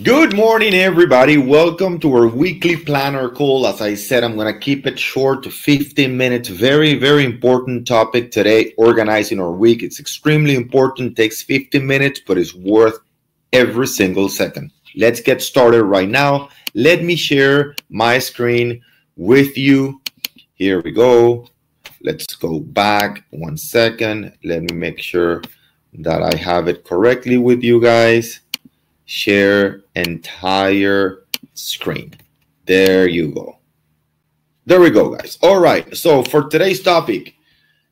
Good 0.00 0.34
morning, 0.34 0.72
everybody. 0.72 1.36
Welcome 1.36 2.00
to 2.00 2.14
our 2.14 2.26
weekly 2.26 2.76
planner 2.76 3.28
call. 3.28 3.66
As 3.66 3.82
I 3.82 3.94
said, 3.94 4.24
I'm 4.24 4.36
going 4.36 4.52
to 4.52 4.58
keep 4.58 4.86
it 4.86 4.98
short 4.98 5.42
to 5.42 5.50
15 5.50 6.16
minutes. 6.16 6.48
Very, 6.48 6.94
very 6.94 7.26
important 7.26 7.86
topic 7.86 8.30
today 8.30 8.72
organizing 8.78 9.38
our 9.38 9.52
week. 9.52 9.82
It's 9.82 10.00
extremely 10.00 10.54
important, 10.54 11.14
takes 11.14 11.42
15 11.42 11.86
minutes, 11.86 12.22
but 12.26 12.38
it's 12.38 12.54
worth 12.54 13.00
every 13.52 13.86
single 13.86 14.30
second. 14.30 14.72
Let's 14.96 15.20
get 15.20 15.42
started 15.42 15.84
right 15.84 16.08
now. 16.08 16.48
Let 16.72 17.04
me 17.04 17.14
share 17.14 17.76
my 17.90 18.18
screen 18.18 18.82
with 19.16 19.58
you. 19.58 20.00
Here 20.54 20.80
we 20.80 20.92
go. 20.92 21.48
Let's 22.02 22.34
go 22.34 22.60
back 22.60 23.24
one 23.28 23.58
second. 23.58 24.32
Let 24.42 24.62
me 24.62 24.74
make 24.74 25.00
sure 25.00 25.42
that 25.98 26.22
I 26.22 26.34
have 26.36 26.66
it 26.66 26.82
correctly 26.82 27.36
with 27.36 27.62
you 27.62 27.78
guys 27.78 28.40
share 29.12 29.82
entire 29.94 31.24
screen. 31.52 32.14
There 32.64 33.06
you 33.06 33.30
go. 33.30 33.58
There 34.64 34.80
we 34.80 34.88
go, 34.88 35.14
guys. 35.14 35.38
All 35.42 35.60
right. 35.60 35.94
So 35.94 36.22
for 36.22 36.48
today's 36.48 36.82
topic, 36.82 37.34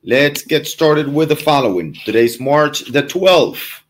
let's 0.03 0.43
get 0.43 0.67
started 0.67 1.13
with 1.13 1.29
the 1.29 1.37
following. 1.37 1.93
Today's 1.93 2.41
March 2.41 2.91
the 2.91 3.03
12th. 3.03 3.83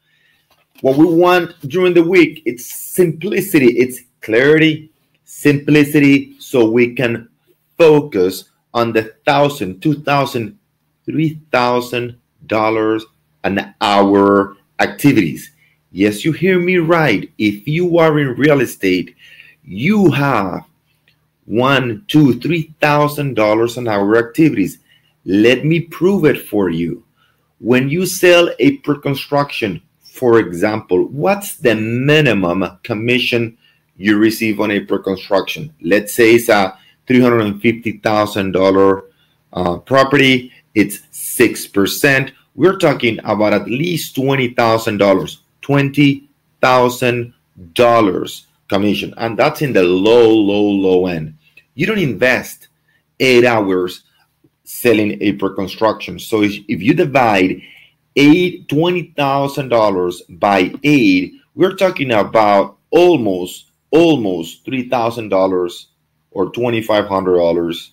What 0.81 0.97
we 0.97 1.05
want 1.05 1.55
during 1.69 1.95
the 1.95 2.03
week, 2.03 2.43
it's 2.47 2.67
simplicity, 2.67 3.79
it's 3.79 4.01
clarity, 4.23 4.91
simplicity, 5.25 6.35
so 6.41 6.69
we 6.69 6.97
can 6.97 7.29
focus 7.79 8.51
on 8.75 8.93
the 8.93 9.15
thousand, 9.25 9.81
two 9.81 9.95
thousand, 10.03 10.59
three 11.05 11.39
thousand 11.53 12.17
dollars 12.47 13.05
an 13.45 13.75
hour 13.81 14.57
activities 14.81 15.53
Yes, 15.93 16.25
you 16.25 16.33
hear 16.33 16.59
me 16.59 16.77
right. 16.79 17.31
If 17.39 17.67
you 17.67 17.99
are 17.99 18.19
in 18.21 18.37
real 18.37 18.61
estate, 18.61 19.17
you 19.65 20.11
have 20.13 20.63
one, 21.47 22.05
two, 22.07 22.39
three 22.39 22.73
thousand 22.81 23.35
dollars 23.35 23.77
an 23.77 23.89
hour 23.89 24.17
activities. 24.17 24.79
Let 25.25 25.65
me 25.65 25.81
prove 25.81 26.25
it 26.25 26.47
for 26.47 26.71
you. 26.71 27.05
When 27.59 27.89
you 27.91 28.07
sell 28.07 28.51
a 28.59 28.77
pre-construction, 28.79 29.83
for 30.01 30.39
example, 30.39 31.09
what's 31.09 31.57
the 31.57 31.75
minimum 31.75 32.79
commission 32.85 33.59
you 33.97 34.17
receive 34.17 34.61
on 34.61 34.71
a 34.71 34.81
pre-construction? 34.81 35.75
Let's 35.83 36.15
say 36.15 36.37
it's 36.37 36.49
a 36.49 36.79
three 37.09 37.21
hundred 37.21 37.41
and 37.41 37.61
fifty 37.61 37.99
thousand 37.99 38.53
dollar 38.53 39.07
uh, 39.53 39.79
property. 39.79 40.53
It's 40.77 41.01
six 41.11 41.67
percent. 41.67 42.33
We're 42.55 42.79
talking 42.79 43.19
about 43.25 43.55
at 43.55 43.67
least 43.67 44.15
twenty 44.15 44.55
thousand 44.55 44.99
dollars 44.99 45.41
$20,000 45.71 48.45
commission. 48.69 49.15
And 49.17 49.39
that's 49.39 49.63
in 49.63 49.73
the 49.73 49.83
low, 49.83 50.31
low, 50.31 50.63
low 50.63 51.07
end. 51.07 51.37
You 51.75 51.87
don't 51.87 51.99
invest 51.99 52.69
eight 53.19 53.45
hours 53.45 54.05
selling 54.65 55.21
a 55.23 55.33
pre-construction. 55.33 56.19
So 56.19 56.43
if, 56.43 56.57
if 56.69 56.83
you 56.83 56.95
divide 56.95 57.63
eight 58.17 58.69
twenty 58.69 59.13
thousand 59.17 59.69
dollars 59.69 60.23
by 60.29 60.73
eight, 60.83 61.35
we're 61.55 61.75
talking 61.75 62.13
about 62.13 62.79
almost 62.91 63.71
almost 63.91 64.65
three 64.65 64.89
thousand 64.89 65.29
dollars 65.29 65.89
or 66.31 66.51
twenty 66.51 66.83
five 66.83 67.07
hundred 67.07 67.37
dollars 67.37 67.93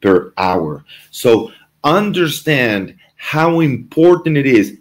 per 0.00 0.32
hour. 0.36 0.84
So 1.10 1.52
understand 1.82 2.96
how 3.16 3.60
important 3.60 4.36
it 4.36 4.46
is 4.46 4.78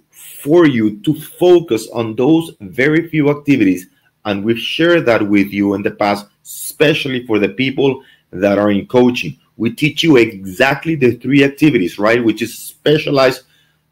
for 0.47 0.65
you 0.65 0.97
to 1.01 1.13
focus 1.13 1.89
on 1.91 2.15
those 2.15 2.55
very 2.61 3.09
few 3.09 3.29
activities. 3.29 3.87
And 4.23 4.45
we've 4.45 4.57
shared 4.57 5.05
that 5.05 5.27
with 5.27 5.51
you 5.51 5.73
in 5.73 5.83
the 5.83 5.91
past, 5.91 6.25
especially 6.45 7.27
for 7.27 7.37
the 7.37 7.49
people 7.49 8.01
that 8.31 8.57
are 8.57 8.71
in 8.71 8.87
coaching. 8.87 9.37
We 9.57 9.71
teach 9.71 10.03
you 10.03 10.15
exactly 10.15 10.95
the 10.95 11.15
three 11.15 11.43
activities, 11.43 11.99
right? 11.99 12.23
Which 12.23 12.41
is 12.41 12.57
specialized 12.57 13.41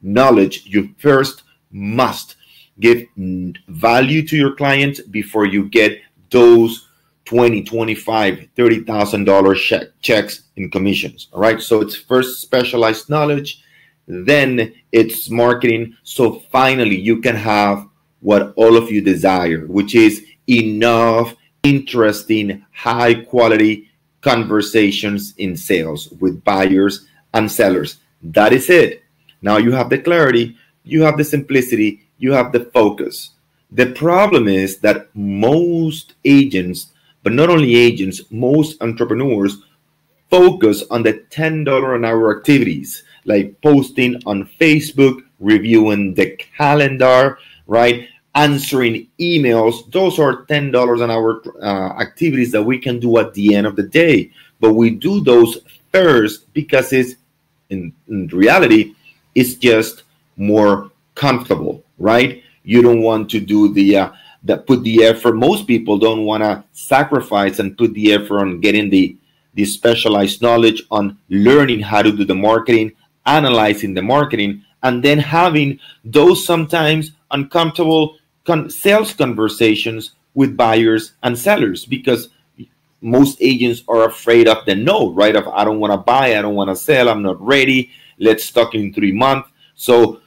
knowledge. 0.02 0.66
You 0.66 0.96
first 0.98 1.44
must 1.72 2.38
give 2.80 3.06
value 3.68 4.26
to 4.26 4.38
your 4.38 4.56
clients 4.56 5.02
before 5.02 5.46
you 5.46 5.68
get 5.68 6.00
those 6.30 6.88
20 7.26 7.64
25 7.64 8.48
30000 8.56 9.26
dollar 9.26 9.56
checks 10.02 10.42
in 10.58 10.70
commissions 10.70 11.28
all 11.34 11.42
right 11.42 11.60
so 11.60 11.82
it's 11.82 11.96
first 11.96 12.40
specialized 12.42 13.10
knowledge 13.10 13.64
then 14.08 14.74
it's 14.92 15.30
marketing. 15.30 15.96
So 16.04 16.40
finally, 16.52 17.00
you 17.00 17.22
can 17.22 17.36
have 17.36 17.88
what 18.22 18.54
all 18.56 18.78
of 18.78 18.92
you 18.92 19.02
desire, 19.02 19.66
which 19.68 19.96
is 19.96 20.26
enough 20.48 21.36
interesting, 21.64 22.64
high 22.72 23.16
quality 23.16 23.90
conversations 24.22 25.34
in 25.38 25.56
sales 25.56 26.10
with 26.20 26.44
buyers 26.44 27.08
and 27.34 27.52
sellers. 27.52 27.98
That 28.22 28.54
is 28.54 28.70
it. 28.70 29.04
Now 29.42 29.58
you 29.58 29.72
have 29.72 29.90
the 29.90 29.98
clarity, 29.98 30.56
you 30.84 31.02
have 31.04 31.18
the 31.18 31.24
simplicity, 31.24 32.08
you 32.18 32.32
have 32.34 32.52
the 32.52 32.66
focus. 32.66 33.32
The 33.72 33.88
problem 33.88 34.48
is 34.48 34.80
that 34.80 35.10
most 35.16 36.14
agents, 36.24 36.92
but 37.24 37.34
not 37.34 37.50
only 37.50 37.76
agents, 37.76 38.22
most 38.30 38.82
entrepreneurs 38.82 39.58
focus 40.30 40.84
on 40.90 41.04
the 41.04 41.14
$10 41.30 41.96
an 41.96 42.06
hour 42.06 42.36
activities 42.38 43.04
like 43.26 43.60
posting 43.62 44.22
on 44.26 44.50
Facebook, 44.60 45.22
reviewing 45.40 46.14
the 46.14 46.38
calendar, 46.58 47.38
right? 47.68 48.08
Answering 48.36 49.08
emails. 49.20 49.92
Those 49.92 50.20
are 50.20 50.46
$10 50.46 51.04
an 51.04 51.12
hour 51.12 51.42
uh, 51.62 52.00
activities 52.02 52.52
that 52.52 52.64
we 52.64 52.78
can 52.78 53.00
do 53.00 53.18
at 53.18 53.34
the 53.34 53.56
end 53.56 53.68
of 53.68 53.76
the 53.76 53.84
day. 53.84 54.32
But 54.60 54.74
we 54.74 54.90
do 54.90 55.22
those 55.22 55.60
first 55.92 56.52
because 56.54 56.92
it's 56.94 57.16
in, 57.70 57.94
in 58.08 58.28
reality, 58.28 58.96
it's 59.34 59.56
just 59.56 60.04
more 60.38 60.92
comfortable, 61.16 61.84
right? 61.98 62.44
You 62.64 62.82
don't 62.82 63.02
want 63.02 63.30
to 63.32 63.40
do 63.40 63.74
the 63.74 63.98
uh, 63.98 64.12
that 64.44 64.68
put 64.68 64.84
the 64.84 65.04
effort. 65.04 65.36
Most 65.36 65.68
people 65.68 65.98
don't 65.98 66.26
want 66.26 66.44
to 66.44 66.64
sacrifice 66.74 67.60
and 67.60 67.78
put 67.78 67.94
the 67.94 68.14
effort 68.14 68.40
on 68.40 68.60
getting 68.60 68.90
the 68.90 69.18
the 69.56 69.66
specialized 69.66 70.42
knowledge 70.42 70.84
on 70.92 71.18
learning 71.30 71.80
how 71.80 72.02
to 72.02 72.12
do 72.12 72.26
the 72.26 72.36
marketing 72.36 72.92
analyzing 73.26 73.94
the 73.94 74.02
marketing, 74.02 74.64
and 74.84 75.04
then 75.04 75.18
having 75.20 75.80
those 76.04 76.46
sometimes 76.46 77.12
uncomfortable 77.32 78.18
con- 78.46 78.70
sales 78.70 79.14
conversations 79.14 80.12
with 80.36 80.56
buyers 80.58 81.14
and 81.24 81.38
sellers 81.38 81.86
because 81.86 82.30
most 83.02 83.38
agents 83.42 83.84
are 83.88 84.06
afraid 84.06 84.48
of 84.48 84.66
the 84.66 84.76
no, 84.76 85.12
right? 85.12 85.36
Of 85.36 85.48
I 85.48 85.64
don't 85.64 85.80
want 85.80 85.94
to 85.94 85.98
buy, 85.98 86.38
I 86.38 86.42
don't 86.42 86.56
want 86.56 86.70
to 86.70 86.76
sell, 86.76 87.10
I'm 87.10 87.22
not 87.22 87.42
ready. 87.42 87.92
Let's 88.20 88.52
talk 88.52 88.76
in 88.76 88.94
three 88.94 89.12
months. 89.12 89.50
So 89.76 90.22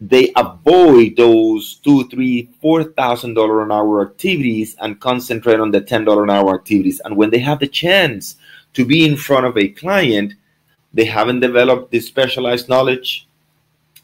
they 0.00 0.32
avoid 0.36 1.16
those 1.16 1.76
two, 1.76 2.08
three, 2.08 2.50
four 2.60 2.84
thousand 2.84 3.34
dollar 3.34 3.62
an 3.62 3.72
hour 3.72 4.02
activities 4.02 4.76
and 4.80 5.00
concentrate 5.00 5.60
on 5.60 5.70
the 5.70 5.80
ten 5.80 6.04
dollar 6.04 6.24
an 6.24 6.30
hour 6.30 6.54
activities. 6.54 7.00
And 7.04 7.16
when 7.16 7.30
they 7.30 7.40
have 7.40 7.58
the 7.58 7.66
chance 7.66 8.36
to 8.74 8.84
be 8.84 9.04
in 9.04 9.16
front 9.16 9.46
of 9.46 9.56
a 9.56 9.68
client, 9.68 10.34
they 10.98 11.04
haven't 11.04 11.38
developed 11.38 11.92
this 11.92 12.08
specialized 12.08 12.68
knowledge 12.68 13.28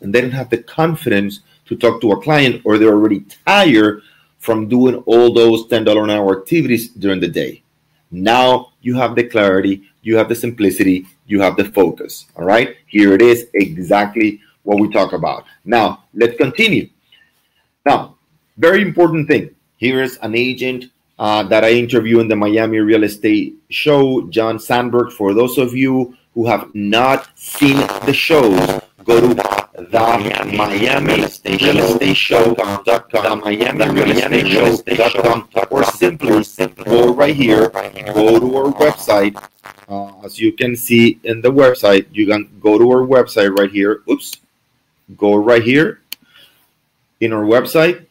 and 0.01 0.15
they 0.15 0.21
don't 0.21 0.31
have 0.31 0.49
the 0.49 0.63
confidence 0.63 1.41
to 1.67 1.75
talk 1.75 2.01
to 2.01 2.13
a 2.13 2.23
client 2.23 2.63
or 2.65 2.79
they're 2.79 2.95
already 2.95 3.25
tired 3.45 4.01
from 4.39 4.69
doing 4.69 4.95
all 5.05 5.35
those 5.35 5.67
$10 5.67 6.05
an 6.05 6.11
hour 6.11 6.39
activities 6.41 6.91
during 6.91 7.19
the 7.19 7.27
day. 7.27 7.65
Now 8.13 8.75
you 8.81 8.95
have 8.95 9.17
the 9.17 9.25
clarity, 9.25 9.83
you 10.03 10.17
have 10.17 10.29
the 10.29 10.37
simplicity, 10.37 11.09
you 11.27 11.41
have 11.41 11.57
the 11.57 11.65
focus. 11.65 12.27
All 12.37 12.45
right, 12.45 12.77
here 12.87 13.13
it 13.13 13.23
is 13.23 13.49
exactly 13.55 14.41
what 14.63 14.79
we 14.79 14.89
talk 14.93 15.15
about. 15.15 15.47
Now 15.65 16.05
let's 16.15 16.37
continue. 16.37 16.91
Now, 17.85 18.15
very 18.57 18.83
important 18.83 19.27
thing 19.27 19.53
here 19.79 20.01
is 20.01 20.17
an 20.23 20.37
agent 20.37 20.93
uh, 21.19 21.43
that 21.45 21.65
I 21.65 21.73
interview 21.73 22.21
in 22.21 22.29
the 22.29 22.37
Miami 22.37 22.79
Real 22.79 23.03
Estate 23.03 23.57
Show, 23.69 24.29
John 24.29 24.61
Sandberg. 24.61 25.11
For 25.11 25.35
those 25.35 25.59
of 25.59 25.75
you 25.75 26.17
who 26.35 26.47
have 26.47 26.75
not 26.75 27.29
seen 27.39 27.77
the 28.05 28.13
shows, 28.13 28.59
go 29.05 29.21
to 29.21 29.35
the 29.35 30.53
Miami 30.57 31.07
Real 31.07 31.25
Estate 31.25 32.17
Show.com, 32.17 32.83
the 32.85 33.41
Miami 33.43 34.43
Real 34.43 34.67
Estate 34.67 35.13
Show.com, 35.13 35.49
or 35.71 35.85
simply 35.85 36.85
go 36.85 37.13
right 37.13 37.37
here, 37.37 37.69
go 38.13 38.41
to 38.41 38.57
our 38.57 38.73
website. 38.73 39.41
Uh, 39.89 40.11
as 40.25 40.39
you 40.41 40.53
can 40.53 40.75
see 40.75 41.21
in 41.25 41.41
the 41.41 41.51
website, 41.51 42.07
you 42.13 42.27
can 42.27 42.49
go 42.61 42.79
to 42.79 42.91
our 42.91 43.07
website 43.07 43.57
right 43.57 43.71
here. 43.71 44.03
Oops, 44.11 44.37
go 45.17 45.37
right 45.37 45.63
here 45.63 46.01
in 47.21 47.33
our 47.33 47.45
website, 47.45 48.07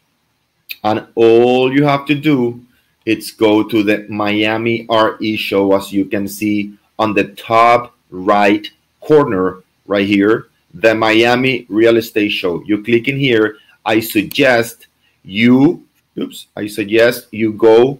and 0.84 1.06
all 1.16 1.74
you 1.74 1.84
have 1.84 2.06
to 2.06 2.16
do 2.16 2.64
is 3.06 3.32
go 3.32 3.64
to 3.64 3.84
the 3.84 4.06
Miami 4.08 4.88
RE 4.90 5.36
show, 5.36 5.76
as 5.76 5.92
you 5.92 6.06
can 6.06 6.28
see 6.28 6.74
on 6.98 7.14
the 7.14 7.26
top 7.36 7.93
right 8.14 8.70
corner 9.02 9.64
right 9.86 10.08
here, 10.08 10.48
the 10.74 10.96
Miami 10.96 11.66
Real 11.68 11.98
Estate 11.98 12.30
Show. 12.30 12.64
You 12.66 12.84
click 12.84 13.08
in 13.08 13.18
here. 13.18 13.58
I 13.86 14.00
suggest 14.00 14.88
you 15.24 15.86
oops, 16.18 16.48
I 16.56 16.68
suggest 16.68 17.28
you 17.32 17.54
go 17.54 18.00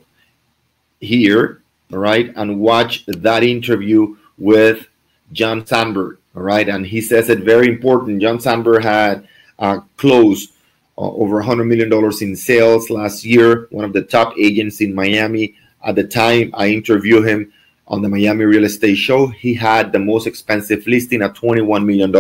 here, 1.00 1.62
all 1.92 2.00
right, 2.00 2.32
and 2.36 2.60
watch 2.60 3.06
that 3.08 3.44
interview 3.44 4.16
with 4.38 4.88
John 5.32 5.66
Sandberg, 5.66 6.18
all 6.36 6.44
right, 6.44 6.68
and 6.68 6.86
he 6.86 7.02
says 7.02 7.30
it 7.30 7.40
very 7.40 7.68
important. 7.68 8.22
John 8.22 8.40
Sandberg 8.40 8.84
had 8.84 9.28
uh, 9.60 9.80
closed 9.98 10.52
uh, 10.98 11.02
over 11.02 11.42
$100 11.42 11.68
million 11.68 11.92
in 12.22 12.36
sales 12.36 12.90
last 12.90 13.26
year, 13.26 13.68
one 13.72 13.86
of 13.86 13.94
the 13.94 14.04
top 14.04 14.34
agents 14.38 14.82
in 14.82 14.94
Miami. 14.94 15.56
At 15.86 15.96
the 15.96 16.06
time 16.06 16.52
I 16.54 16.70
interviewed 16.70 17.28
him 17.28 17.52
on 17.94 18.02
the 18.02 18.10
Miami 18.10 18.44
Real 18.44 18.64
Estate 18.64 18.96
Show, 18.96 19.28
he 19.28 19.54
had 19.54 19.92
the 19.92 20.00
most 20.00 20.26
expensive 20.26 20.88
listing, 20.88 21.22
a 21.22 21.30
$21 21.30 21.86
million 21.86 22.12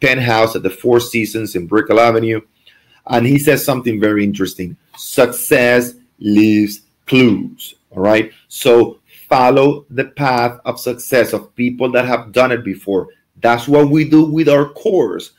penthouse 0.00 0.56
at 0.56 0.64
the 0.64 0.70
Four 0.70 0.98
Seasons 0.98 1.54
in 1.54 1.68
Brickell 1.68 2.00
Avenue. 2.00 2.40
And 3.06 3.24
he 3.24 3.38
says 3.38 3.64
something 3.64 4.00
very 4.00 4.24
interesting 4.24 4.76
success 4.96 5.94
leaves 6.18 6.80
clues. 7.06 7.76
All 7.92 8.02
right. 8.02 8.32
So 8.48 8.98
follow 9.28 9.86
the 9.88 10.06
path 10.06 10.60
of 10.64 10.80
success 10.80 11.32
of 11.32 11.54
people 11.54 11.92
that 11.92 12.04
have 12.04 12.32
done 12.32 12.50
it 12.50 12.64
before. 12.64 13.06
That's 13.40 13.68
what 13.68 13.88
we 13.88 14.04
do 14.04 14.24
with 14.24 14.48
our 14.48 14.68
course. 14.70 15.30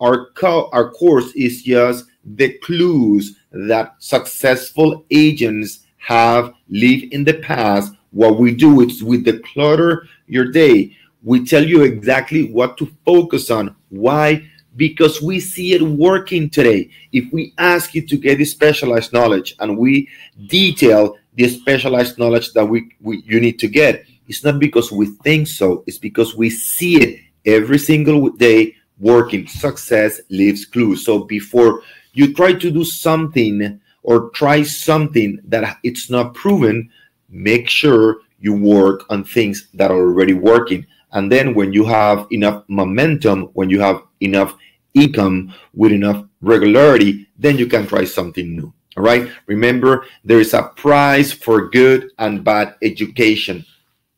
Our, 0.00 0.30
co- 0.30 0.68
our 0.72 0.90
course 0.90 1.30
is 1.36 1.62
just 1.62 2.06
the 2.24 2.58
clues 2.58 3.36
that 3.52 3.94
successful 4.00 5.06
agents 5.12 5.86
have 5.98 6.52
lived 6.68 7.14
in 7.14 7.22
the 7.22 7.34
past. 7.34 7.92
What 8.14 8.38
we 8.38 8.54
do 8.54 8.80
is 8.80 9.02
with 9.02 9.26
declutter 9.26 10.06
your 10.28 10.52
day. 10.52 10.96
We 11.24 11.44
tell 11.44 11.64
you 11.64 11.82
exactly 11.82 12.44
what 12.44 12.78
to 12.78 12.86
focus 13.04 13.50
on. 13.50 13.74
Why? 13.88 14.48
Because 14.76 15.20
we 15.20 15.40
see 15.40 15.74
it 15.74 15.82
working 15.82 16.48
today. 16.48 16.90
If 17.12 17.32
we 17.32 17.52
ask 17.58 17.92
you 17.92 18.06
to 18.06 18.16
get 18.16 18.38
the 18.38 18.44
specialized 18.44 19.12
knowledge 19.12 19.56
and 19.58 19.76
we 19.76 20.08
detail 20.46 21.16
the 21.34 21.48
specialized 21.48 22.16
knowledge 22.16 22.52
that 22.52 22.64
we, 22.64 22.92
we 23.00 23.22
you 23.26 23.40
need 23.40 23.58
to 23.58 23.68
get, 23.68 24.06
it's 24.28 24.44
not 24.44 24.60
because 24.60 24.92
we 24.92 25.06
think 25.24 25.48
so, 25.48 25.82
it's 25.88 25.98
because 25.98 26.36
we 26.36 26.50
see 26.50 27.02
it 27.02 27.20
every 27.44 27.78
single 27.78 28.30
day 28.30 28.76
working. 29.00 29.48
Success 29.48 30.20
leaves 30.30 30.64
clues. 30.64 31.04
So 31.04 31.24
before 31.24 31.82
you 32.12 32.32
try 32.32 32.52
to 32.52 32.70
do 32.70 32.84
something 32.84 33.80
or 34.04 34.30
try 34.30 34.62
something 34.62 35.40
that 35.48 35.78
it's 35.82 36.10
not 36.10 36.34
proven, 36.34 36.90
make 37.34 37.68
sure 37.68 38.18
you 38.38 38.54
work 38.54 39.04
on 39.10 39.24
things 39.24 39.68
that 39.74 39.90
are 39.90 39.98
already 39.98 40.34
working. 40.34 40.86
And 41.12 41.30
then 41.30 41.54
when 41.54 41.72
you 41.72 41.84
have 41.84 42.26
enough 42.30 42.64
momentum, 42.68 43.50
when 43.54 43.70
you 43.70 43.80
have 43.80 44.02
enough 44.20 44.56
income 44.94 45.52
with 45.74 45.92
enough 45.92 46.24
regularity, 46.40 47.26
then 47.38 47.58
you 47.58 47.66
can 47.66 47.86
try 47.86 48.04
something 48.04 48.56
new. 48.56 48.72
All 48.96 49.02
right. 49.02 49.28
Remember, 49.46 50.06
there 50.24 50.38
is 50.38 50.54
a 50.54 50.70
price 50.76 51.32
for 51.32 51.68
good 51.70 52.10
and 52.18 52.44
bad 52.44 52.76
education. 52.82 53.64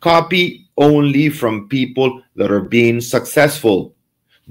Copy 0.01 0.69
only 0.77 1.31
from 1.31 1.69
people 1.69 2.23
that 2.35 2.51
are 2.51 2.61
being 2.61 3.01
successful. 3.01 3.95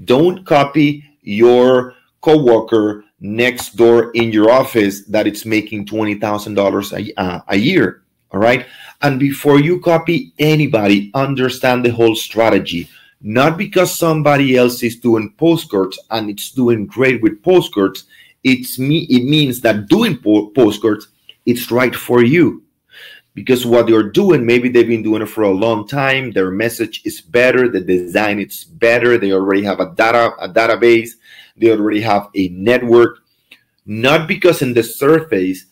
Don't 0.04 0.44
copy 0.44 1.04
your 1.22 1.94
coworker 2.20 3.04
next 3.20 3.76
door 3.76 4.10
in 4.12 4.32
your 4.32 4.50
office 4.50 5.04
that 5.06 5.26
it's 5.26 5.46
making 5.46 5.86
$20,000 5.86 6.92
a, 6.92 7.20
uh, 7.20 7.40
a 7.48 7.56
year. 7.56 8.02
All 8.36 8.42
right. 8.42 8.66
And 9.00 9.18
before 9.18 9.60
you 9.60 9.80
copy 9.80 10.34
anybody, 10.38 11.10
understand 11.14 11.82
the 11.82 11.90
whole 11.90 12.14
strategy. 12.14 12.86
Not 13.22 13.56
because 13.56 13.98
somebody 13.98 14.58
else 14.58 14.82
is 14.82 14.96
doing 14.96 15.32
postcards 15.38 15.98
and 16.10 16.28
it's 16.28 16.50
doing 16.50 16.84
great 16.84 17.22
with 17.22 17.42
postcards. 17.42 18.04
It's 18.44 18.78
me. 18.78 19.06
It 19.08 19.24
means 19.24 19.62
that 19.62 19.88
doing 19.88 20.18
po- 20.18 20.48
postcards, 20.48 21.08
it's 21.46 21.70
right 21.70 21.96
for 21.96 22.22
you 22.22 22.62
because 23.32 23.64
what 23.64 23.86
they're 23.86 24.10
doing 24.10 24.44
maybe 24.44 24.68
they've 24.68 24.86
been 24.86 25.02
doing 25.02 25.22
it 25.22 25.26
for 25.28 25.44
a 25.44 25.50
long 25.50 25.86
time 25.86 26.30
their 26.32 26.50
message 26.50 27.02
is 27.04 27.20
better 27.20 27.68
the 27.68 27.82
design 27.82 28.40
is 28.40 28.64
better 28.64 29.18
they 29.18 29.30
already 29.30 29.62
have 29.62 29.78
a 29.78 29.92
data 29.94 30.32
a 30.40 30.48
database 30.48 31.10
they 31.54 31.70
already 31.70 32.00
have 32.00 32.30
a 32.34 32.48
network 32.48 33.18
not 33.84 34.26
because 34.26 34.62
in 34.62 34.72
the 34.72 34.82
surface 34.82 35.66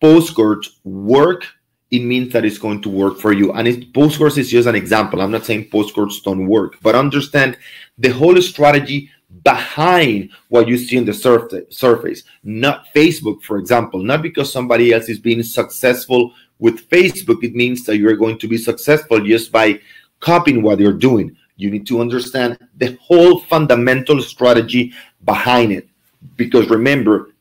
postcards 0.00 0.78
work 0.84 1.44
it 1.90 2.00
means 2.00 2.32
that 2.32 2.44
it's 2.44 2.58
going 2.58 2.80
to 2.82 2.88
work 2.88 3.18
for 3.18 3.32
you. 3.32 3.52
And 3.52 3.66
it, 3.66 3.92
postcards 3.92 4.38
is 4.38 4.50
just 4.50 4.68
an 4.68 4.74
example. 4.74 5.20
I'm 5.20 5.32
not 5.32 5.44
saying 5.44 5.70
postcards 5.70 6.20
don't 6.20 6.46
work 6.46 6.76
but 6.82 6.94
understand 6.94 7.58
the 7.98 8.10
whole 8.10 8.40
strategy 8.40 9.10
behind 9.44 10.30
what 10.48 10.68
you 10.68 10.76
see 10.76 10.96
in 10.96 11.04
the 11.04 11.12
surface. 11.14 12.22
Not 12.44 12.86
facebook 12.94 13.42
for 13.42 13.58
example. 13.58 14.02
Not 14.02 14.22
because 14.22 14.52
somebody 14.52 14.92
else 14.92 15.08
is 15.08 15.18
being 15.18 15.42
successful 15.42 16.32
with 16.58 16.88
Facebook, 16.90 17.42
it 17.42 17.54
means 17.54 17.84
that 17.84 17.96
you're 17.96 18.16
going 18.16 18.38
to 18.38 18.46
be 18.46 18.58
successful 18.58 19.20
just 19.20 19.50
by 19.50 19.80
copying 20.20 20.62
what 20.62 20.78
you're 20.78 20.92
doing. 20.92 21.36
You 21.56 21.70
need 21.70 21.86
to 21.88 22.00
understand 22.00 22.58
the 22.76 22.98
whole 23.00 23.40
fundamental 23.40 24.22
strategy 24.22 24.92
behind 25.24 25.72
it. 25.72 25.88
Because 26.36 26.68
remember, 26.68 27.34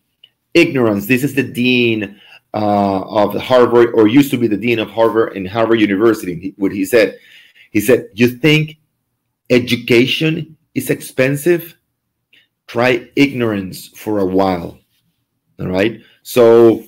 ignorance, 0.54 1.06
this 1.06 1.24
is 1.24 1.36
the 1.36 1.44
dean 1.44 2.20
uh, 2.54 3.02
of 3.02 3.36
Harvard, 3.36 3.94
or 3.94 4.08
used 4.08 4.32
to 4.32 4.38
be 4.38 4.48
the 4.48 4.58
dean 4.58 4.80
of 4.80 4.90
Harvard 4.90 5.34
in 5.34 5.46
Harvard 5.46 5.80
University. 5.80 6.54
What 6.58 6.72
he 6.72 6.86
said, 6.86 7.20
he 7.72 7.80
said, 7.80 8.10
You 8.14 8.28
think 8.28 8.78
education 9.50 10.58
is 10.74 10.90
expensive? 10.90 11.76
Try 12.68 13.10
ignorance 13.16 13.88
for 13.88 14.20
a 14.20 14.26
while. 14.26 14.80
All 15.60 15.68
right. 15.68 16.02
So 16.24 16.84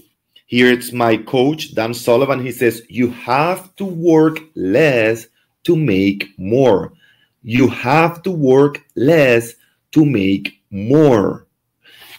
here 0.45 0.71
it's 0.71 0.91
my 0.91 1.17
coach, 1.17 1.75
Dan 1.75 1.93
Sullivan. 1.93 2.43
He 2.43 2.51
says, 2.51 2.83
You 2.89 3.09
have 3.11 3.75
to 3.77 3.85
work 3.85 4.39
less 4.55 5.27
to 5.63 5.75
make 5.75 6.29
more. 6.37 6.93
You 7.43 7.67
have 7.69 8.21
to 8.23 8.31
work 8.31 8.83
less 8.95 9.55
to 9.91 10.05
make 10.05 10.61
more. 10.69 11.47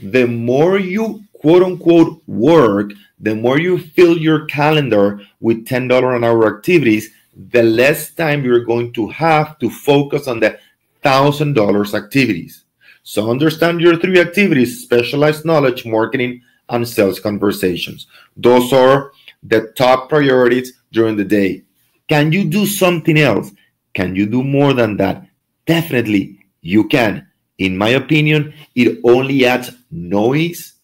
The 0.01 0.27
more 0.27 0.79
you 0.79 1.25
quote 1.33 1.63
unquote 1.63 2.23
work, 2.27 2.93
the 3.23 3.35
more 3.35 3.59
you 3.59 3.79
fill 3.79 4.19
your 4.19 4.45
calendar 4.47 5.21
with 5.41 5.65
$10 5.65 6.17
an 6.17 6.25
hour 6.25 6.55
activities, 6.55 7.11
the 7.51 7.63
less 7.63 8.13
time 8.13 8.45
you're 8.45 8.65
going 8.65 8.93
to 8.93 9.09
have 9.09 9.59
to 9.61 9.71
focus 9.71 10.27
on 10.29 10.41
the 10.41 10.59
$1,000 11.05 11.95
activities. 11.95 12.65
So 13.05 13.31
understand 13.31 13.81
your 13.81 13.97
three 13.97 14.21
activities 14.21 14.83
specialized 14.83 15.45
knowledge, 15.45 15.87
marketing, 15.87 16.43
and 16.69 16.87
sales 16.87 17.21
conversations. 17.21 18.07
Those 18.37 18.73
are 18.73 19.13
the 19.43 19.73
top 19.77 20.09
priorities 20.09 20.73
during 20.93 21.17
the 21.17 21.25
day. 21.25 21.63
Can 22.09 22.33
you 22.33 22.45
do 22.45 22.67
something 22.67 23.19
else? 23.19 23.51
Can 23.95 24.15
you 24.15 24.27
do 24.27 24.43
more 24.43 24.73
than 24.73 24.97
that? 24.99 25.27
Definitely, 25.67 26.45
you 26.61 26.89
can. 26.89 27.27
In 27.59 27.77
my 27.77 27.91
opinion, 27.91 28.55
it 28.75 28.99
only 29.05 29.45
adds 29.47 29.71
noise, 29.91 30.75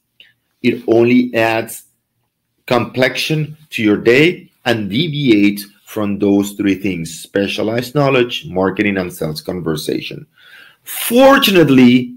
it 0.63 0.83
only 0.87 1.35
adds 1.35 1.85
complexion 2.69 3.57
to 3.71 3.83
your 3.83 3.97
day 3.97 4.49
and 4.67 4.91
deviate 4.91 5.61
from 5.87 6.19
those 6.19 6.53
three 6.53 6.75
things 6.75 7.19
specialized 7.19 7.95
knowledge, 7.95 8.47
marketing, 8.47 8.99
and 8.99 9.13
sales 9.13 9.41
conversation. 9.41 10.27
Fortunately 10.85 12.15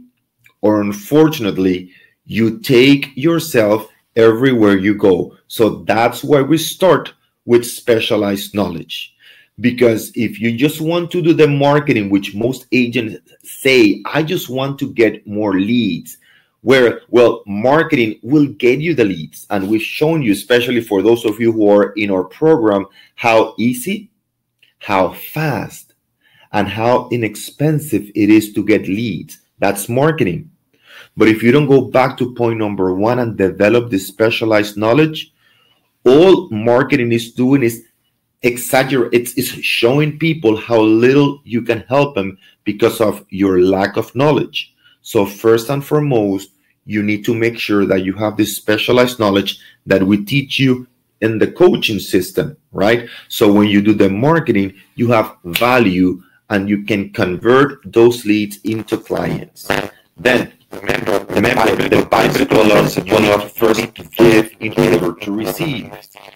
or 0.62 0.81
unfortunately, 0.81 1.91
you 2.25 2.60
take 2.60 3.15
yourself 3.15 3.88
everywhere 4.15 4.77
you 4.77 4.93
go. 4.93 5.36
So 5.48 5.84
that's 5.88 6.24
why 6.24 6.41
we 6.41 6.58
start 6.58 7.13
with 7.46 7.65
specialized 7.65 8.53
knowledge. 8.53 9.15
Because 9.60 10.12
if 10.15 10.39
you 10.39 10.55
just 10.55 10.81
want 10.81 11.12
to 11.12 11.22
do 11.22 11.34
the 11.34 11.48
marketing, 11.48 12.10
which 12.10 12.36
most 12.36 12.67
agents 12.72 13.17
say, 13.43 14.01
I 14.05 14.22
just 14.24 14.50
want 14.50 14.79
to 14.79 14.93
get 14.93 15.25
more 15.25 15.60
leads, 15.60 16.17
where, 16.62 17.01
well, 17.10 17.44
marketing 17.48 18.20
will 18.22 18.46
get 18.46 18.80
you 18.80 18.94
the 18.94 19.06
leads. 19.06 19.48
And 19.50 19.68
we've 19.68 19.82
shown 19.82 20.22
you, 20.22 20.32
especially 20.32 20.82
for 20.82 21.01
those 21.01 21.25
of 21.25 21.39
you 21.39 21.51
who 21.51 21.68
are 21.70 21.91
in 21.94 22.12
our 22.12 22.24
program, 22.24 22.86
how 23.15 23.56
easy, 23.58 24.12
how 24.80 25.13
fast, 25.13 25.94
and 26.51 26.68
how 26.68 27.10
inexpensive 27.12 28.10
it 28.13 28.30
is 28.30 28.53
to 28.53 28.63
get 28.63 28.88
leads. 28.88 29.39
That's 29.60 29.89
marketing. 29.89 30.51
But 31.18 31.27
if 31.27 31.44
you 31.44 31.51
don't 31.51 31.68
go 31.68 31.82
back 31.82 32.18
to 32.18 32.34
point 32.36 32.60
number 32.60 32.94
one 32.94 33.20
and 33.20 33.38
develop 33.38 33.89
this 33.89 34.08
specialized 34.08 34.77
knowledge, 34.77 35.34
all 36.06 36.50
marketing 36.50 37.12
is 37.12 37.32
doing 37.34 37.63
is 37.63 37.84
exaggerate. 38.44 39.13
It's, 39.13 39.38
it's 39.38 39.50
showing 39.50 40.18
people 40.18 40.58
how 40.58 40.80
little 40.80 41.41
you 41.44 41.62
can 41.62 41.82
help 41.82 42.15
them 42.15 42.38
because 42.63 43.01
of 43.01 43.25
your 43.30 43.62
lack 43.62 43.98
of 43.98 44.13
knowledge. 44.15 44.71
So 45.01 45.25
first 45.25 45.70
and 45.70 45.84
foremost, 45.84 46.51
you 46.86 47.03
need 47.03 47.24
to 47.25 47.36
make 47.36 47.58
sure 47.58 47.86
that 47.86 48.03
you 48.03 48.13
have 48.13 48.38
this 48.38 48.55
specialized 48.55 49.20
knowledge 49.20 49.60
that 49.86 50.03
we 50.03 50.24
teach 50.24 50.60
you 50.60 50.88
in 51.22 51.38
the 51.38 51.51
coaching 51.51 52.00
system, 52.00 52.58
right? 52.72 53.08
So 53.27 53.51
when 53.51 53.67
you 53.67 53.81
do 53.81 53.93
the 53.93 54.10
marketing, 54.10 54.74
you 54.96 55.12
have 55.12 55.38
value 55.43 56.22
and 56.50 56.67
you 56.67 56.84
can 56.84 57.12
convert 57.12 57.79
those 57.86 58.25
leads 58.25 58.60
into 58.63 58.98
clients. 58.98 59.67
Then 60.17 60.53
Remember, 60.72 61.25
remember 61.25 61.89
the 61.89 62.05
bicycle 62.10 62.63
laws 62.63 62.96
you 62.96 63.03
need 63.03 63.43
first 63.51 63.93
to 63.93 64.03
give 64.03 64.55
in 64.62 64.72
order 64.79 65.13
to 65.20 65.31
receive. 65.31 65.91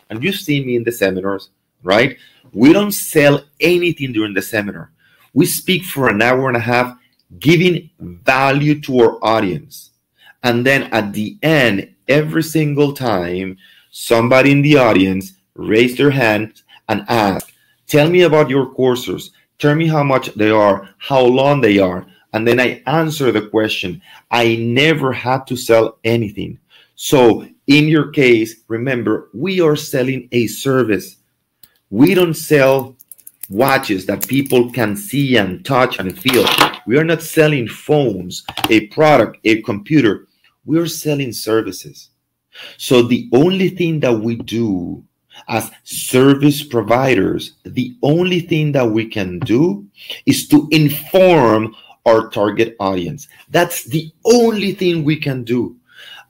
And 0.10 0.22
you 0.22 0.34
see 0.34 0.64
me 0.64 0.76
in 0.76 0.84
the 0.84 0.92
seminars, 0.92 1.50
right? 1.84 2.18
We 2.52 2.74
don't 2.74 2.92
sell 2.92 3.42
anything 3.62 4.12
during 4.12 4.34
the 4.34 4.42
seminar. 4.42 4.92
We 5.34 5.46
speak 5.46 5.84
for 5.84 6.10
an 6.10 6.22
hour 6.22 6.50
and 6.50 6.58
a 6.58 6.62
half, 6.62 6.98
giving 7.40 7.90
value 8.00 8.80
to 8.82 9.00
our 9.00 9.24
audience. 9.24 9.92
And 10.44 10.66
then 10.66 10.84
at 10.94 11.14
the 11.14 11.38
end, 11.42 11.94
every 12.08 12.44
single 12.44 12.94
time, 12.94 13.58
somebody 13.92 14.52
in 14.52 14.62
the 14.62 14.78
audience 14.78 15.34
raised 15.56 15.98
their 15.98 16.12
hand 16.12 16.62
and 16.88 17.06
asked, 17.08 17.52
Tell 17.88 18.10
me 18.10 18.22
about 18.22 18.50
your 18.50 18.68
courses. 18.74 19.32
Tell 19.60 19.76
me 19.76 19.88
how 19.88 20.04
much 20.04 20.34
they 20.36 20.50
are, 20.50 20.90
how 20.98 21.22
long 21.22 21.62
they 21.62 21.80
are. 21.80 22.06
And 22.34 22.46
then 22.48 22.60
I 22.60 22.82
answer 22.88 23.32
the 23.32 23.48
question. 23.48 24.02
I 24.32 24.56
never 24.58 25.14
had 25.14 25.48
to 25.48 25.56
sell 25.56 25.98
anything. 26.04 26.60
So, 26.96 27.48
in 27.68 27.88
your 27.88 28.12
case, 28.12 28.62
remember, 28.68 29.30
we 29.34 29.62
are 29.62 29.76
selling 29.76 30.28
a 30.32 30.48
service. 30.48 31.18
We 31.90 32.14
don't 32.14 32.34
sell 32.34 32.96
watches 33.50 34.06
that 34.08 34.28
people 34.28 34.72
can 34.72 34.96
see 34.96 35.38
and 35.38 35.64
touch 35.64 36.00
and 36.00 36.18
feel. 36.18 36.46
We 36.86 36.98
are 36.98 37.04
not 37.04 37.22
selling 37.22 37.68
phones, 37.68 38.46
a 38.70 38.88
product, 38.88 39.38
a 39.44 39.62
computer. 39.62 40.28
We 40.66 40.80
are 40.80 40.88
selling 40.88 41.32
services. 41.32 42.10
So 42.78 43.02
the 43.02 43.30
only 43.34 43.70
thing 43.70 44.00
that 44.02 44.14
we 44.14 44.36
do 44.36 45.04
as 45.48 45.72
service 45.84 46.64
providers, 46.64 47.54
the 47.64 47.96
only 48.02 48.40
thing 48.40 48.72
that 48.74 48.90
we 48.90 49.06
can 49.06 49.40
do 49.40 49.86
is 50.26 50.48
to 50.50 50.68
inform 50.72 51.76
our 52.06 52.30
target 52.30 52.76
audience. 52.80 53.28
That's 53.50 53.84
the 53.84 54.12
only 54.26 54.74
thing 54.74 55.04
we 55.04 55.18
can 55.18 55.44
do. 55.44 55.76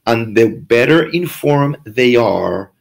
And 0.07 0.35
the 0.35 0.49
better 0.49 1.09
informed 1.11 1.77
they 1.85 2.15
are, 2.15 2.71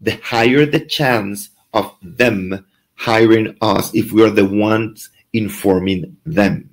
the 0.00 0.12
higher 0.22 0.64
the 0.64 0.80
chance 0.80 1.50
of 1.74 1.94
them 2.02 2.66
hiring 2.94 3.56
us 3.60 3.94
if 3.94 4.12
we 4.12 4.22
are 4.22 4.30
the 4.30 4.46
ones 4.46 5.10
informing 5.32 6.16
them. 6.24 6.67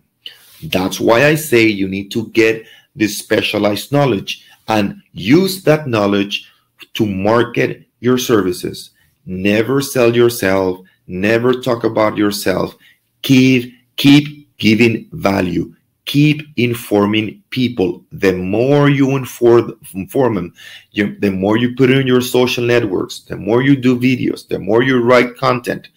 That's 0.72 1.00
why 1.00 1.25
I 1.25 1.36
say 1.36 1.67
you 1.67 1.88
need 1.88 2.12
to 2.12 2.27
get 2.29 2.65
this 2.95 3.17
specialized 3.17 3.91
knowledge 3.91 4.45
and 4.67 5.01
use 5.13 5.63
that 5.63 5.88
knowledge 5.88 6.50
to 6.93 7.05
market 7.05 7.86
your 8.00 8.17
services. 8.17 8.91
Never 9.25 9.81
sell 9.81 10.15
yourself, 10.15 10.79
never 11.07 11.53
talk 11.53 11.84
about 11.84 12.17
yourself. 12.17 12.75
Keep 13.22 13.74
keep 13.95 14.57
giving 14.57 15.07
value. 15.12 15.74
Keep 16.05 16.43
informing 16.57 17.41
people. 17.50 18.05
The 18.12 18.34
more 18.34 18.89
you 18.89 19.15
inform, 19.15 19.74
inform 19.95 20.36
them, 20.36 20.53
you, 20.91 21.17
the 21.19 21.31
more 21.31 21.57
you 21.57 21.75
put 21.75 21.89
in 21.89 22.05
your 22.05 22.22
social 22.22 22.63
networks, 22.63 23.22
the 23.22 23.36
more 23.36 23.63
you 23.63 23.75
do 23.75 24.00
videos, 24.00 24.48
the 24.48 24.60
more 24.60 24.84
you 24.84 25.01
write 25.01 25.36
content, 25.36 25.88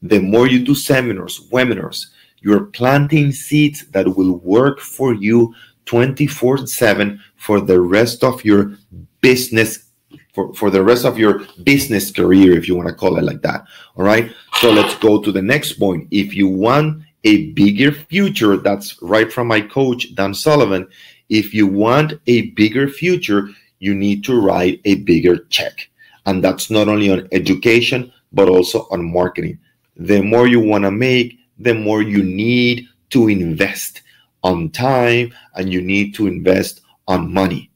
the 0.00 0.20
more 0.20 0.46
you 0.46 0.64
do 0.64 0.74
seminars, 0.74 1.48
webinars, 1.50 2.06
you're 2.42 2.66
planting 2.66 3.32
seeds 3.32 3.86
that 3.88 4.16
will 4.16 4.36
work 4.38 4.80
for 4.80 5.14
you 5.14 5.54
24 5.86 6.66
7 6.66 7.20
for 7.36 7.60
the 7.60 7.80
rest 7.80 8.22
of 8.22 8.44
your 8.44 8.76
business 9.20 9.88
for, 10.32 10.52
for 10.54 10.70
the 10.70 10.82
rest 10.82 11.04
of 11.04 11.18
your 11.18 11.40
business 11.62 12.10
career 12.10 12.56
if 12.56 12.66
you 12.66 12.74
want 12.74 12.88
to 12.88 12.94
call 12.94 13.18
it 13.18 13.24
like 13.24 13.42
that 13.42 13.64
all 13.96 14.04
right? 14.04 14.32
So 14.60 14.70
let's 14.70 14.96
go 14.96 15.20
to 15.20 15.32
the 15.32 15.42
next 15.42 15.74
point. 15.74 16.08
If 16.10 16.34
you 16.34 16.48
want 16.48 17.02
a 17.24 17.50
bigger 17.52 17.92
future 17.92 18.56
that's 18.56 19.00
right 19.02 19.32
from 19.32 19.46
my 19.46 19.60
coach 19.60 20.12
dan 20.16 20.34
sullivan 20.34 20.88
if 21.28 21.54
you 21.54 21.66
want 21.66 22.14
a 22.26 22.50
bigger 22.50 22.88
future 22.88 23.48
you 23.78 23.94
need 23.94 24.24
to 24.24 24.40
write 24.40 24.80
a 24.84 24.96
bigger 24.96 25.44
check. 25.50 25.88
And 26.26 26.42
that's 26.42 26.70
not 26.70 26.88
only 26.88 27.10
on 27.10 27.28
education 27.32 28.12
but 28.32 28.48
also 28.48 28.86
on 28.90 29.12
marketing. 29.12 29.58
The 29.96 30.22
more 30.22 30.46
you 30.46 30.60
want 30.60 30.84
to 30.84 30.90
make 30.90 31.38
the 31.62 31.74
more 31.74 32.02
you 32.02 32.22
need 32.22 32.86
to 33.10 33.28
invest 33.28 34.02
on 34.42 34.70
time 34.70 35.32
and 35.54 35.72
you 35.72 35.80
need 35.80 36.14
to 36.14 36.26
invest 36.26 36.80
on 37.06 37.32
money. 37.32 37.70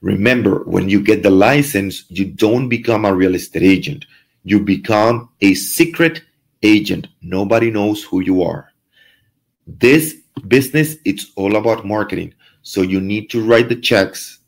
Remember, 0.00 0.64
when 0.64 0.88
you 0.88 1.00
get 1.00 1.22
the 1.22 1.30
license, 1.30 2.04
you 2.08 2.24
don't 2.24 2.68
become 2.68 3.04
a 3.04 3.14
real 3.14 3.34
estate 3.34 3.62
agent. 3.62 4.04
You 4.44 4.60
become 4.60 5.28
a 5.40 5.54
secret 5.54 6.22
agent. 6.62 7.08
Nobody 7.20 7.70
knows 7.70 8.02
who 8.02 8.20
you 8.20 8.42
are. 8.42 8.72
This 9.66 10.16
business, 10.48 10.96
it's 11.04 11.30
all 11.36 11.56
about 11.56 11.86
marketing. 11.86 12.34
So 12.62 12.82
you 12.82 13.00
need 13.00 13.30
to 13.30 13.44
write 13.44 13.68
the 13.68 13.76
checks 13.76 14.40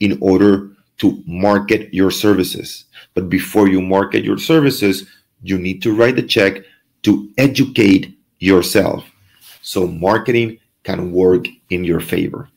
in 0.00 0.18
order 0.20 0.70
to 0.98 1.22
market 1.26 1.92
your 1.92 2.10
services. 2.10 2.84
But 3.14 3.28
before 3.28 3.68
you 3.68 3.80
market 3.80 4.24
your 4.24 4.38
services, 4.38 5.06
you 5.42 5.58
need 5.58 5.82
to 5.82 5.94
write 5.94 6.16
the 6.16 6.22
check 6.22 6.62
to 7.06 7.30
educate 7.38 8.18
yourself. 8.38 9.04
So 9.62 9.86
marketing 9.86 10.58
can 10.84 11.12
work 11.12 11.46
in 11.70 11.82
your 11.84 12.00
favor. 12.00 12.48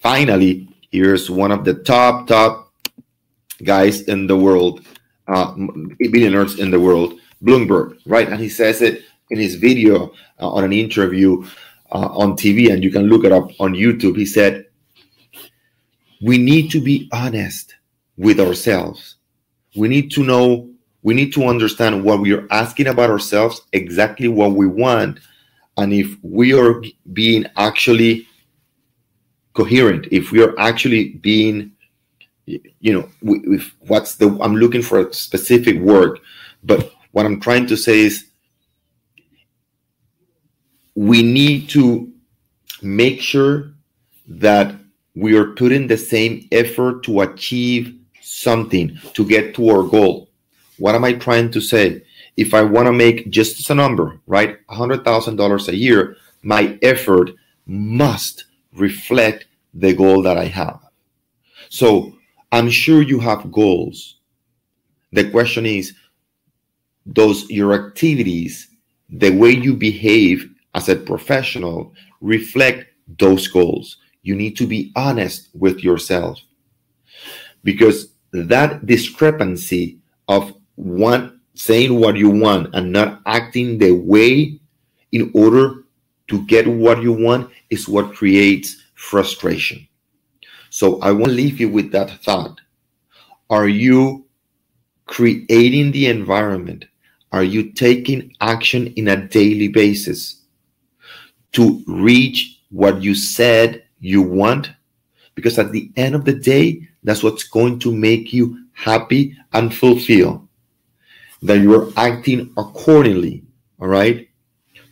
Finally, 0.00 0.68
here's 0.90 1.30
one 1.30 1.50
of 1.50 1.64
the 1.64 1.74
top, 1.74 2.26
top 2.26 2.72
guys 3.64 4.02
in 4.02 4.26
the 4.26 4.36
world, 4.36 4.84
uh, 5.28 5.54
billionaires 5.98 6.58
in 6.58 6.70
the 6.70 6.80
world, 6.80 7.14
Bloomberg, 7.42 7.98
right? 8.06 8.28
And 8.28 8.40
he 8.40 8.48
says 8.48 8.82
it 8.82 9.02
in 9.30 9.38
his 9.38 9.56
video 9.56 10.12
uh, 10.40 10.50
on 10.50 10.64
an 10.64 10.72
interview 10.72 11.44
uh, 11.90 12.10
on 12.14 12.36
TV, 12.36 12.72
and 12.72 12.82
you 12.82 12.90
can 12.90 13.06
look 13.06 13.24
it 13.24 13.32
up 13.32 13.50
on 13.60 13.72
YouTube. 13.72 14.16
He 14.16 14.26
said, 14.26 14.66
We 16.20 16.38
need 16.38 16.70
to 16.72 16.80
be 16.80 17.08
honest 17.12 17.74
with 18.16 18.40
ourselves. 18.40 19.16
We 19.74 19.88
need 19.88 20.10
to 20.12 20.22
know, 20.22 20.70
we 21.02 21.14
need 21.14 21.32
to 21.34 21.44
understand 21.44 22.04
what 22.04 22.20
we 22.20 22.32
are 22.32 22.46
asking 22.50 22.86
about 22.86 23.10
ourselves, 23.10 23.62
exactly 23.72 24.28
what 24.28 24.52
we 24.52 24.66
want, 24.66 25.18
and 25.76 25.92
if 25.92 26.16
we 26.22 26.52
are 26.52 26.82
being 27.12 27.46
actually 27.56 28.26
coherent 29.54 30.06
if 30.10 30.32
we 30.32 30.42
are 30.42 30.58
actually 30.58 31.10
being 31.14 31.72
you 32.46 32.92
know 32.92 33.08
what's 33.86 34.16
the 34.16 34.26
i'm 34.40 34.56
looking 34.56 34.82
for 34.82 35.00
a 35.00 35.12
specific 35.12 35.78
word 35.80 36.18
but 36.64 36.92
what 37.12 37.26
i'm 37.26 37.40
trying 37.40 37.66
to 37.66 37.76
say 37.76 38.00
is 38.00 38.26
we 40.94 41.22
need 41.22 41.68
to 41.68 42.10
make 42.82 43.20
sure 43.20 43.72
that 44.26 44.74
we 45.14 45.36
are 45.36 45.52
putting 45.52 45.86
the 45.86 45.96
same 45.96 46.48
effort 46.52 47.02
to 47.02 47.20
achieve 47.20 47.98
something 48.20 48.98
to 49.14 49.26
get 49.26 49.54
to 49.54 49.68
our 49.68 49.82
goal 49.82 50.28
what 50.82 50.94
am 50.96 51.04
i 51.04 51.12
trying 51.12 51.48
to 51.50 51.60
say 51.60 52.02
if 52.36 52.54
I 52.54 52.62
want 52.62 52.86
to 52.86 52.92
make 52.92 53.30
just 53.30 53.68
a 53.70 53.74
number, 53.74 54.20
right, 54.26 54.56
$100,000 54.68 55.68
a 55.68 55.76
year, 55.76 56.16
my 56.42 56.78
effort 56.82 57.30
must 57.66 58.46
reflect 58.74 59.46
the 59.74 59.92
goal 59.94 60.22
that 60.22 60.38
I 60.38 60.46
have. 60.46 60.80
So 61.68 62.14
I'm 62.50 62.70
sure 62.70 63.02
you 63.02 63.20
have 63.20 63.52
goals. 63.52 64.16
The 65.12 65.30
question 65.30 65.66
is, 65.66 65.94
those 67.04 67.48
your 67.50 67.72
activities, 67.74 68.68
the 69.10 69.30
way 69.30 69.50
you 69.50 69.74
behave 69.74 70.48
as 70.74 70.88
a 70.88 70.96
professional 70.96 71.92
reflect 72.20 72.86
those 73.18 73.48
goals. 73.48 73.98
You 74.22 74.36
need 74.36 74.56
to 74.56 74.66
be 74.66 74.92
honest 74.96 75.48
with 75.52 75.82
yourself 75.82 76.38
because 77.64 78.12
that 78.32 78.86
discrepancy 78.86 79.98
of 80.28 80.54
one 80.76 81.40
saying 81.54 81.98
what 81.98 82.16
you 82.16 82.30
want 82.30 82.74
and 82.74 82.92
not 82.92 83.20
acting 83.26 83.78
the 83.78 83.92
way 83.92 84.58
in 85.12 85.30
order 85.34 85.84
to 86.28 86.44
get 86.46 86.66
what 86.66 87.02
you 87.02 87.12
want 87.12 87.50
is 87.70 87.88
what 87.88 88.14
creates 88.14 88.82
frustration. 88.94 89.86
So 90.70 91.00
I 91.00 91.12
want 91.12 91.26
to 91.26 91.32
leave 91.32 91.60
you 91.60 91.68
with 91.68 91.92
that 91.92 92.10
thought. 92.22 92.60
Are 93.50 93.68
you 93.68 94.24
creating 95.06 95.92
the 95.92 96.06
environment? 96.06 96.86
Are 97.32 97.44
you 97.44 97.72
taking 97.72 98.34
action 98.40 98.88
in 98.96 99.08
a 99.08 99.28
daily 99.28 99.68
basis 99.68 100.42
to 101.52 101.82
reach 101.86 102.60
what 102.70 103.02
you 103.02 103.14
said 103.14 103.84
you 104.00 104.22
want? 104.22 104.70
Because 105.34 105.58
at 105.58 105.72
the 105.72 105.90
end 105.96 106.14
of 106.14 106.24
the 106.24 106.34
day, 106.34 106.88
that's 107.02 107.22
what's 107.22 107.44
going 107.44 107.78
to 107.80 107.94
make 107.94 108.32
you 108.32 108.66
happy 108.72 109.36
and 109.52 109.74
fulfilled 109.74 110.48
that 111.42 111.60
you're 111.60 111.92
acting 111.96 112.52
accordingly, 112.56 113.44
all 113.80 113.88
right, 113.88 114.28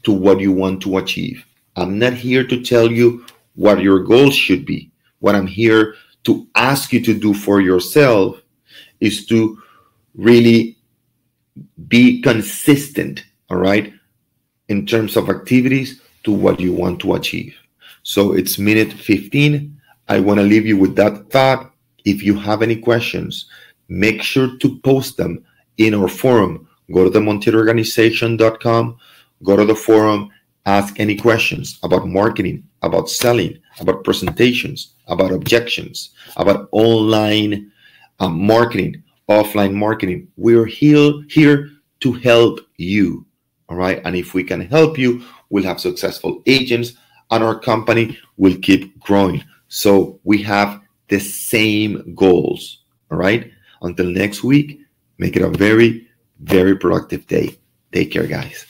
to 0.03 0.13
what 0.13 0.41
you 0.41 0.53
want 0.53 0.83
to 0.83 0.99
achieve. 0.99 1.45
I'm 1.77 1.99
not 1.99 2.15
here 2.15 2.45
to 2.47 2.63
tell 2.63 2.91
you 2.91 3.25
what 3.55 3.81
your 3.81 4.01
goals 4.01 4.35
should 4.35 4.67
be. 4.67 4.91
What 5.21 5.35
I'm 5.35 5.47
here 5.47 5.95
to 6.25 6.47
ask 6.55 6.93
you 6.93 7.01
to 7.05 7.19
do 7.19 7.33
for 7.33 7.61
yourself 7.61 8.41
is 9.01 9.27
to 9.27 9.59
really 10.15 10.77
be 11.89 12.21
consistent, 12.21 13.25
all 13.49 13.59
right, 13.59 13.93
in 14.69 14.87
terms 14.87 15.17
of 15.17 15.29
activities 15.29 16.01
to 16.25 16.33
what 16.33 16.61
you 16.61 16.73
want 16.73 17.01
to 17.01 17.15
achieve. 17.15 17.55
So 18.03 18.33
it's 18.33 18.59
minute 18.59 18.93
15. 18.93 19.81
I 20.09 20.21
want 20.21 20.39
to 20.41 20.45
leave 20.45 20.67
you 20.67 20.77
with 20.77 20.97
that 20.97 21.31
thought. 21.31 21.73
If 22.05 22.23
you 22.23 22.39
have 22.39 22.63
any 22.63 22.77
questions, 22.77 23.47
make 23.89 24.23
sure 24.23 24.57
to 24.59 24.79
post 24.81 25.17
them 25.17 25.45
in 25.79 25.95
our 25.95 26.09
forum. 26.09 26.69
Go 26.93 27.05
to 27.05 27.11
the 27.11 27.21
montielorganization.com, 27.21 28.97
go 29.43 29.57
to 29.57 29.65
the 29.65 29.75
forum, 29.75 30.31
ask 30.67 30.99
any 30.99 31.17
questions 31.17 31.79
about 31.83 32.07
marketing, 32.07 32.65
about 32.83 33.09
selling, 33.09 33.59
about 33.81 34.05
presentations, 34.05 34.95
about 35.07 35.33
objections, 35.33 36.11
about 36.37 36.69
online 36.73 37.71
um, 38.19 38.45
marketing, 38.45 39.03
offline 39.29 39.75
marketing. 39.75 40.29
We're 40.37 40.67
here, 40.67 41.13
here 41.29 41.71
to 42.01 42.13
help 42.13 42.61
you. 42.77 43.25
All 43.69 43.77
right. 43.77 44.03
And 44.05 44.17
if 44.17 44.35
we 44.35 44.43
can 44.43 44.61
help 44.61 44.99
you, 44.99 45.25
we'll 45.49 45.65
have 45.65 45.81
successful 45.81 46.43
agents 46.47 46.95
and 47.31 47.45
our 47.45 47.59
company 47.59 48.19
will 48.37 48.57
keep 48.57 48.99
growing. 48.99 49.45
So 49.69 50.19
we 50.25 50.43
have 50.43 50.81
the 51.09 51.21
same 51.21 52.15
goals. 52.15 52.83
All 53.11 53.19
right. 53.19 53.51
Until 53.83 54.07
next 54.07 54.43
week, 54.43 54.81
make 55.21 55.37
it 55.37 55.43
a 55.43 55.49
very, 55.49 56.09
very 56.41 56.75
productive 56.77 57.27
day. 57.27 57.59
Take 57.93 58.11
care, 58.11 58.27
guys. 58.27 58.70